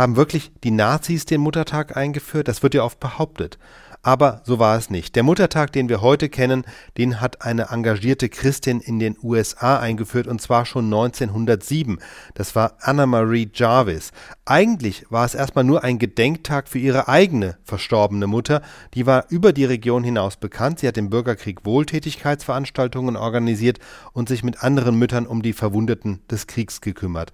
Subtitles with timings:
[0.00, 2.48] Haben wirklich die Nazis den Muttertag eingeführt?
[2.48, 3.58] Das wird ja oft behauptet.
[4.02, 5.14] Aber so war es nicht.
[5.14, 6.64] Der Muttertag, den wir heute kennen,
[6.96, 11.98] den hat eine engagierte Christin in den USA eingeführt und zwar schon 1907.
[12.32, 14.12] Das war Anna Marie Jarvis.
[14.46, 18.62] Eigentlich war es erstmal nur ein Gedenktag für ihre eigene verstorbene Mutter.
[18.94, 20.78] Die war über die Region hinaus bekannt.
[20.78, 23.80] Sie hat im Bürgerkrieg Wohltätigkeitsveranstaltungen organisiert
[24.14, 27.32] und sich mit anderen Müttern um die Verwundeten des Kriegs gekümmert.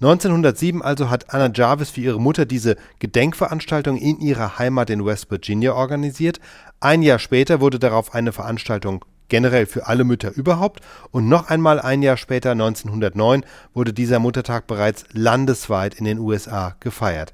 [0.00, 5.28] 1907 also hat Anna Jarvis für ihre Mutter diese Gedenkveranstaltung in ihrer Heimat in West
[5.28, 6.07] Virginia organisiert.
[6.80, 11.80] Ein Jahr später wurde darauf eine Veranstaltung generell für alle Mütter überhaupt und noch einmal
[11.80, 13.44] ein Jahr später, 1909,
[13.74, 17.32] wurde dieser Muttertag bereits landesweit in den USA gefeiert.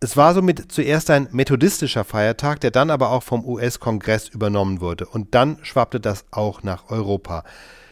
[0.00, 5.06] Es war somit zuerst ein methodistischer Feiertag, der dann aber auch vom US-Kongress übernommen wurde
[5.06, 7.44] und dann schwappte das auch nach Europa.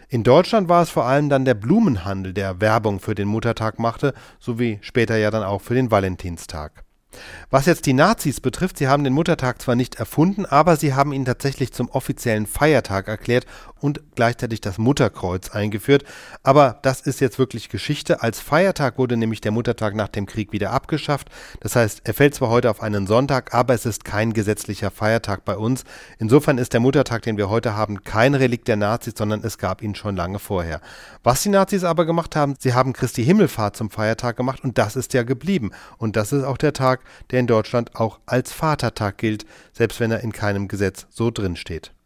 [0.09, 4.13] In Deutschland war es vor allem dann der Blumenhandel, der Werbung für den Muttertag machte,
[4.41, 6.83] sowie später ja dann auch für den Valentinstag.
[7.51, 11.13] Was jetzt die Nazis betrifft, sie haben den Muttertag zwar nicht erfunden, aber sie haben
[11.13, 13.47] ihn tatsächlich zum offiziellen Feiertag erklärt
[13.81, 16.05] und gleichzeitig das Mutterkreuz eingeführt.
[16.43, 18.23] Aber das ist jetzt wirklich Geschichte.
[18.23, 21.29] Als Feiertag wurde nämlich der Muttertag nach dem Krieg wieder abgeschafft.
[21.61, 25.45] Das heißt, er fällt zwar heute auf einen Sonntag, aber es ist kein gesetzlicher Feiertag
[25.45, 25.85] bei uns.
[26.19, 29.83] Insofern ist der Muttertag, den wir heute haben, kein Relikt der Nazis, sondern es gab
[29.83, 30.81] ihn schon lange vorher.
[31.23, 34.97] Was die Nazis aber gemacht haben, sie haben Christi Himmelfahrt zum Feiertag gemacht und das
[34.97, 35.73] ist ja geblieben.
[35.99, 37.00] Und das ist auch der Tag,
[37.31, 41.57] der in Deutschland auch als Vatertag gilt, selbst wenn er in keinem Gesetz so drin
[41.57, 41.93] steht.